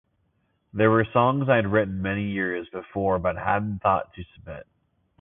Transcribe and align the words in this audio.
They 0.73 0.87
were 0.87 1.05
songs 1.13 1.47
I’d 1.47 1.67
written 1.67 2.01
many 2.01 2.23
years 2.23 2.67
before 2.71 3.19
but 3.19 3.35
hadn’t 3.37 3.83
thought 3.83 4.11
to 4.15 4.23
submit. 4.33 4.65